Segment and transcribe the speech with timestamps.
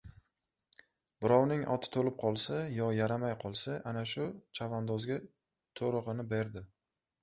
[1.25, 4.29] Birovning oti tolib qolsa, yo yaramay qolsa, ana-shu
[4.61, 5.23] chavandozga
[5.81, 6.71] To‘rig‘ini berdi.